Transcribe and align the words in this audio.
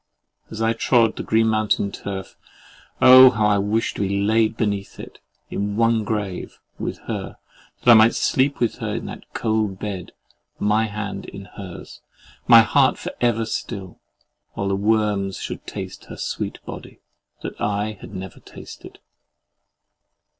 As 0.49 0.63
I 0.63 0.73
trod 0.73 1.15
the 1.15 1.21
green 1.21 1.45
mountain 1.45 1.91
turf, 1.91 2.35
oh! 3.01 3.29
how 3.29 3.45
I 3.45 3.59
wished 3.59 3.97
to 3.97 4.01
be 4.01 4.19
laid 4.19 4.57
beneath 4.57 4.99
it—in 4.99 5.75
one 5.75 6.03
grave 6.03 6.57
with 6.79 6.97
her—that 7.05 7.91
I 7.91 7.93
might 7.93 8.15
sleep 8.15 8.59
with 8.59 8.79
her 8.79 8.95
in 8.95 9.05
that 9.05 9.31
cold 9.35 9.77
bed, 9.77 10.11
my 10.57 10.87
hand 10.87 11.25
in 11.25 11.45
hers, 11.55 12.01
and 12.39 12.49
my 12.49 12.61
heart 12.61 12.97
for 12.97 13.11
ever 13.21 13.45
still—while 13.45 14.73
worms 14.73 15.37
should 15.37 15.67
taste 15.67 16.05
her 16.05 16.17
sweet 16.17 16.57
body, 16.65 16.99
that 17.43 17.61
I 17.61 17.91
had 17.91 18.15
never 18.15 18.39
tasted! 18.39 18.97